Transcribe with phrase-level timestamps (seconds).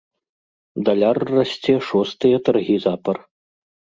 [0.87, 3.21] Даляр расце шостыя таргі запар.